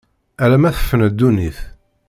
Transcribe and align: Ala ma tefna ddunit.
Ala 0.43 0.57
ma 0.61 0.71
tefna 0.77 1.07
ddunit. 1.11 1.57